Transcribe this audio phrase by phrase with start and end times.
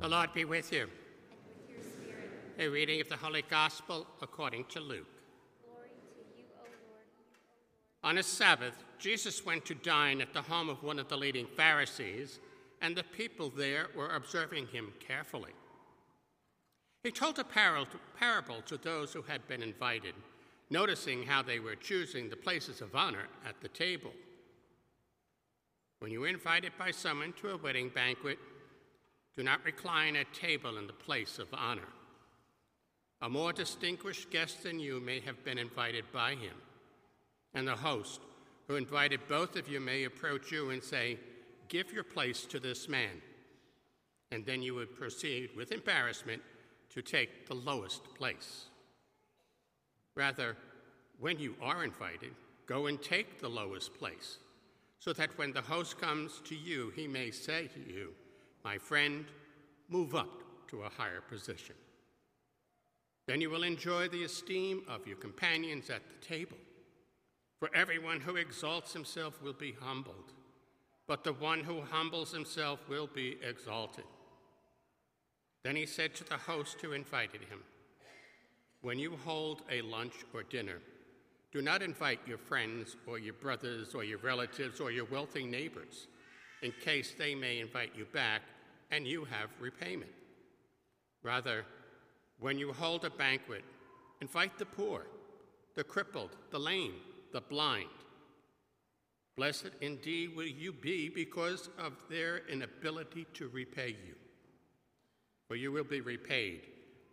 [0.00, 0.82] The Lord be with you.
[0.82, 0.90] and
[1.48, 2.30] with your spirit.
[2.60, 5.06] A reading of the Holy Gospel according to Luke.
[5.64, 5.70] To
[6.36, 6.44] you,
[8.04, 11.48] On a Sabbath, Jesus went to dine at the home of one of the leading
[11.48, 12.38] Pharisees,
[12.80, 15.50] and the people there were observing him carefully.
[17.02, 20.14] He told a parable to those who had been invited,
[20.70, 24.12] noticing how they were choosing the places of honor at the table.
[25.98, 28.38] When you are invited by someone to a wedding banquet,
[29.38, 31.86] do not recline at table in the place of honor.
[33.22, 36.56] A more distinguished guest than you may have been invited by him,
[37.54, 38.20] and the host
[38.66, 41.20] who invited both of you may approach you and say,
[41.68, 43.22] Give your place to this man.
[44.32, 46.42] And then you would proceed with embarrassment
[46.90, 48.64] to take the lowest place.
[50.16, 50.56] Rather,
[51.20, 52.32] when you are invited,
[52.66, 54.38] go and take the lowest place,
[54.98, 58.14] so that when the host comes to you, he may say to you,
[58.68, 59.24] My friend,
[59.88, 61.74] move up to a higher position.
[63.26, 66.58] Then you will enjoy the esteem of your companions at the table.
[67.60, 70.34] For everyone who exalts himself will be humbled,
[71.06, 74.04] but the one who humbles himself will be exalted.
[75.64, 77.60] Then he said to the host who invited him,
[78.82, 80.80] When you hold a lunch or dinner,
[81.52, 86.06] do not invite your friends or your brothers or your relatives or your wealthy neighbors,
[86.60, 88.42] in case they may invite you back
[88.90, 90.10] and you have repayment.
[91.22, 91.64] Rather,
[92.40, 93.64] when you hold a banquet,
[94.20, 95.06] invite the poor,
[95.74, 96.94] the crippled, the lame,
[97.32, 97.88] the blind.
[99.36, 104.14] Blessed indeed will you be because of their inability to repay you,
[105.46, 106.62] for you will be repaid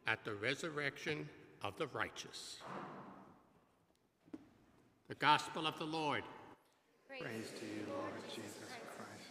[0.07, 1.27] at the resurrection
[1.63, 2.57] of the righteous.
[5.07, 6.23] The Gospel of the Lord.
[7.07, 8.57] Praise, Praise to you, Lord Jesus
[8.97, 9.29] Christ.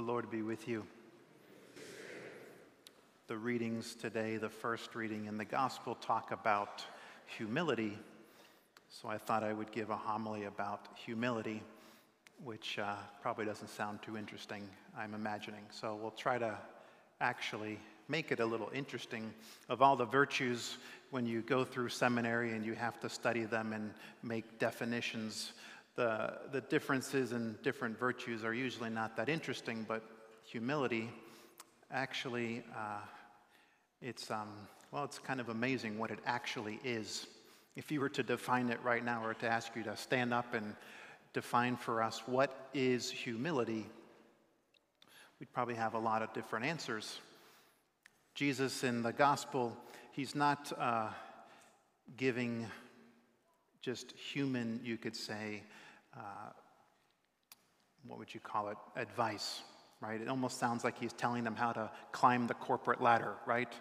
[0.00, 0.86] The Lord be with you.
[3.26, 6.82] The readings today, the first reading in the Gospel, talk about
[7.26, 7.98] humility.
[8.88, 11.62] So I thought I would give a homily about humility,
[12.42, 14.66] which uh, probably doesn't sound too interesting,
[14.96, 15.66] I'm imagining.
[15.68, 16.56] So we'll try to
[17.20, 17.78] actually
[18.08, 19.34] make it a little interesting.
[19.68, 20.78] Of all the virtues,
[21.10, 25.52] when you go through seminary and you have to study them and make definitions,
[26.00, 30.02] the, the differences in different virtues are usually not that interesting, but
[30.42, 31.10] humility
[31.90, 33.00] actually, uh,
[34.00, 34.48] it's, um,
[34.92, 37.26] well, it's kind of amazing what it actually is.
[37.76, 40.54] If you were to define it right now, or to ask you to stand up
[40.54, 40.74] and
[41.34, 43.86] define for us what is humility,
[45.38, 47.18] we'd probably have a lot of different answers.
[48.34, 49.76] Jesus in the gospel,
[50.12, 51.10] he's not uh,
[52.16, 52.66] giving
[53.82, 55.62] just human, you could say,
[56.16, 56.50] uh,
[58.06, 59.62] what would you call it, advice,
[60.00, 60.20] right?
[60.20, 63.72] It almost sounds like he's telling them how to climb the corporate ladder, right?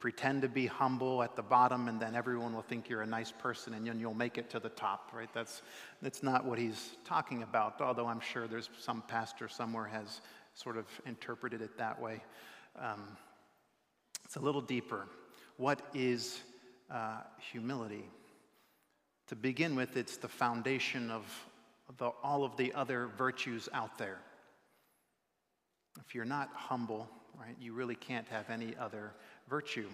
[0.00, 3.30] Pretend to be humble at the bottom, and then everyone will think you're a nice
[3.30, 5.28] person, and then you'll make it to the top, right?
[5.32, 5.62] That's,
[6.00, 10.20] that's not what he's talking about, although I'm sure there's some pastor somewhere has
[10.54, 12.22] sort of interpreted it that way.
[12.78, 13.16] Um,
[14.24, 15.06] it's a little deeper.
[15.56, 16.40] What is
[16.90, 18.04] uh, humility?
[19.28, 21.24] To begin with, it's the foundation of
[21.98, 24.18] the, all of the other virtues out there.
[26.00, 27.08] If you're not humble,
[27.38, 29.12] right, you really can't have any other
[29.48, 29.88] virtue.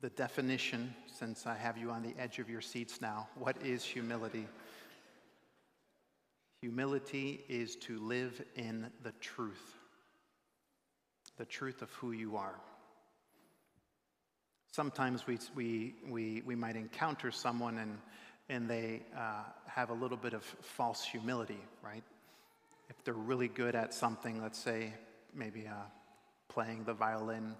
[0.00, 3.82] The definition, since I have you on the edge of your seats now, what is
[3.82, 4.46] humility?
[6.60, 9.74] Humility is to live in the truth,
[11.36, 12.54] the truth of who you are.
[14.72, 17.98] Sometimes we, we, we, we might encounter someone and,
[18.48, 22.04] and they uh, have a little bit of false humility, right?
[22.88, 24.94] If they're really good at something, let's say
[25.34, 25.74] maybe uh,
[26.48, 27.56] playing the violin,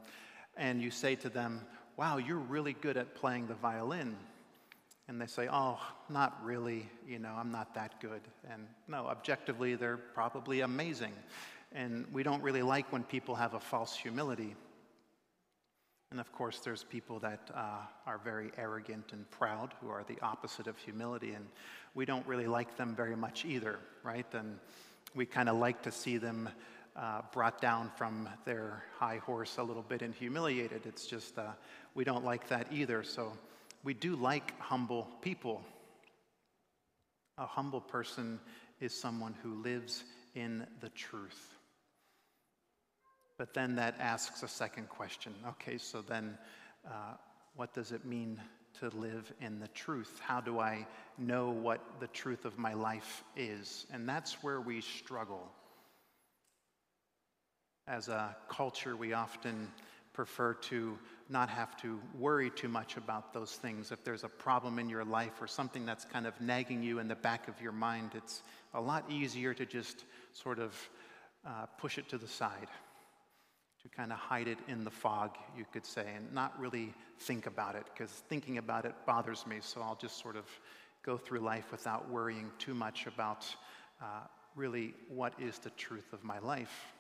[0.57, 1.61] and you say to them,
[1.97, 4.17] Wow, you're really good at playing the violin.
[5.09, 8.21] And they say, Oh, not really, you know, I'm not that good.
[8.51, 11.13] And no, objectively, they're probably amazing.
[11.73, 14.55] And we don't really like when people have a false humility.
[16.17, 20.19] And of course, there's people that uh, are very arrogant and proud, who are the
[20.23, 21.45] opposite of humility, and
[21.95, 24.25] we don't really like them very much either, right?
[24.33, 24.59] And
[25.15, 26.49] we kind of like to see them
[26.97, 30.87] uh, brought down from their high horse a little bit and humiliated.
[30.87, 31.49] It's just, uh,
[31.95, 33.03] we don't like that either.
[33.03, 33.35] So
[33.85, 35.61] we do like humble people.
[37.37, 38.41] A humble person
[38.81, 40.03] is someone who lives
[40.35, 41.59] in the truth.
[43.39, 45.35] But then that asks a second question.
[45.49, 46.39] Okay, so then
[46.87, 47.15] uh,
[47.55, 48.41] what does it mean
[48.81, 50.21] to live in the truth?
[50.23, 50.87] How do I
[51.19, 53.87] know what the truth of my life is?
[53.93, 55.51] And that's where we struggle.
[57.89, 59.69] As a culture, we often
[60.13, 60.99] prefer to
[61.29, 63.93] not have to worry too much about those things.
[63.93, 67.07] If there's a problem in your life or something that's kind of nagging you in
[67.07, 68.43] the back of your mind, it's
[68.73, 70.75] a lot easier to just sort of
[71.47, 72.69] uh, push it to the side,
[73.87, 77.47] to kind of hide it in the fog, you could say, and not really think
[77.47, 79.59] about it, because thinking about it bothers me.
[79.61, 80.45] So I'll just sort of
[81.05, 83.47] go through life without worrying too much about
[84.03, 84.23] uh,
[84.57, 86.93] really what is the truth of my life.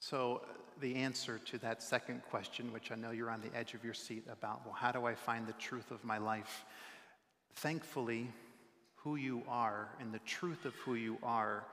[0.00, 0.42] So,
[0.80, 3.94] the answer to that second question, which I know you're on the edge of your
[3.94, 6.64] seat about, well, how do I find the truth of my life?
[7.56, 8.30] Thankfully,
[8.94, 11.64] who you are and the truth of who you are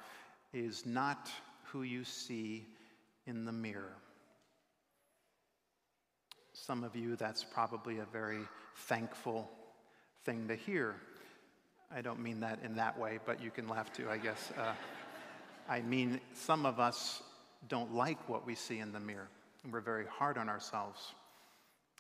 [0.53, 1.29] is not
[1.71, 2.65] who you see
[3.25, 3.97] in the mirror.
[6.53, 8.41] Some of you, that's probably a very
[8.75, 9.49] thankful
[10.23, 10.95] thing to hear.
[11.93, 14.51] I don't mean that in that way, but you can laugh too, I guess.
[14.57, 14.73] Uh,
[15.69, 17.21] I mean, some of us
[17.67, 19.29] don't like what we see in the mirror,
[19.63, 21.13] and we're very hard on ourselves.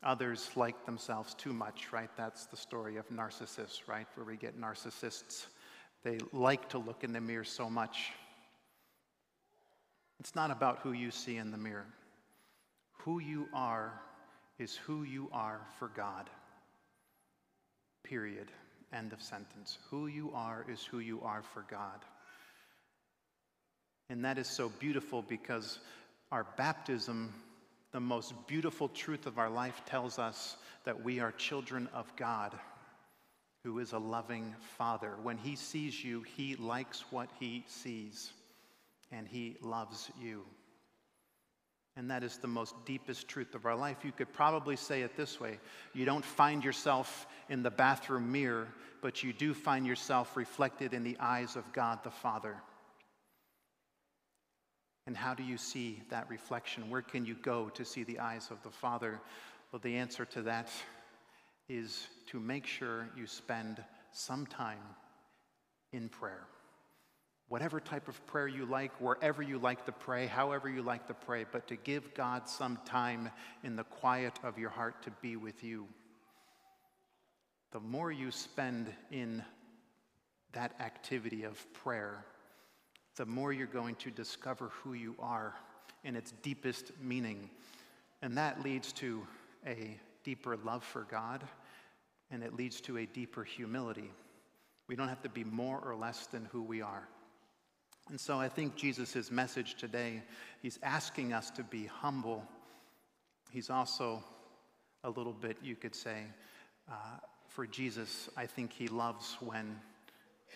[0.03, 2.09] Others like themselves too much, right?
[2.15, 4.07] That's the story of narcissists, right?
[4.15, 5.47] Where we get narcissists.
[6.03, 8.11] They like to look in the mirror so much.
[10.19, 11.87] It's not about who you see in the mirror.
[12.99, 13.93] Who you are
[14.57, 16.29] is who you are for God.
[18.03, 18.51] Period.
[18.93, 19.77] End of sentence.
[19.89, 22.05] Who you are is who you are for God.
[24.09, 25.79] And that is so beautiful because
[26.31, 27.33] our baptism,
[27.91, 32.53] the most beautiful truth of our life, tells us that we are children of God,
[33.63, 35.15] who is a loving Father.
[35.23, 38.31] When He sees you, He likes what He sees,
[39.11, 40.43] and He loves you.
[41.97, 43.97] And that is the most deepest truth of our life.
[44.03, 45.59] You could probably say it this way
[45.93, 48.67] You don't find yourself in the bathroom mirror,
[49.01, 52.55] but you do find yourself reflected in the eyes of God the Father.
[55.07, 56.89] And how do you see that reflection?
[56.89, 59.21] Where can you go to see the eyes of the Father?
[59.71, 60.69] Well, the answer to that
[61.69, 64.79] is to make sure you spend some time
[65.93, 66.47] in prayer.
[67.47, 71.13] Whatever type of prayer you like, wherever you like to pray, however you like to
[71.13, 73.29] pray, but to give God some time
[73.63, 75.87] in the quiet of your heart to be with you.
[77.71, 79.43] The more you spend in
[80.53, 82.25] that activity of prayer,
[83.15, 85.53] the more you're going to discover who you are
[86.03, 87.49] in its deepest meaning.
[88.21, 89.25] And that leads to
[89.67, 91.43] a deeper love for God,
[92.31, 94.09] and it leads to a deeper humility.
[94.87, 97.07] We don't have to be more or less than who we are.
[98.09, 100.21] And so I think Jesus' message today,
[100.61, 102.43] he's asking us to be humble.
[103.51, 104.23] He's also
[105.03, 106.23] a little bit, you could say,
[106.89, 107.17] uh,
[107.47, 109.79] for Jesus, I think he loves when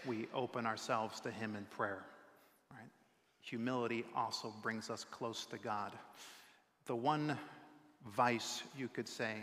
[0.05, 2.03] we open ourselves to him in prayer.
[2.71, 2.89] Right?
[3.41, 5.93] Humility also brings us close to God.
[6.85, 7.37] The one
[8.15, 9.35] vice, you could say,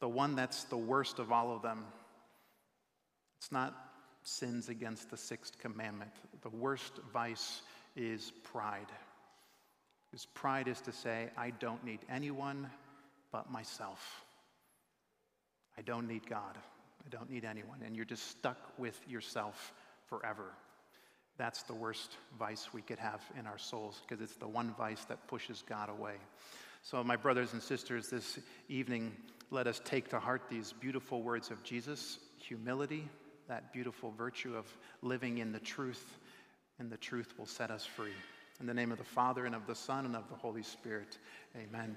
[0.00, 1.84] the one that's the worst of all of them,
[3.38, 3.85] it's not
[4.26, 6.10] sins against the sixth commandment.
[6.42, 7.62] The worst vice
[7.94, 8.90] is pride.
[10.10, 12.68] Because pride is to say, I don't need anyone
[13.32, 14.24] but myself.
[15.78, 16.58] I don't need God.
[17.04, 17.78] I don't need anyone.
[17.84, 19.72] And you're just stuck with yourself
[20.08, 20.52] forever.
[21.38, 25.04] That's the worst vice we could have in our souls because it's the one vice
[25.04, 26.14] that pushes God away.
[26.82, 29.14] So, my brothers and sisters, this evening,
[29.50, 33.08] let us take to heart these beautiful words of Jesus humility,
[33.48, 34.66] that beautiful virtue of
[35.02, 36.18] living in the truth,
[36.78, 38.12] and the truth will set us free.
[38.60, 41.18] In the name of the Father, and of the Son, and of the Holy Spirit,
[41.56, 41.96] amen.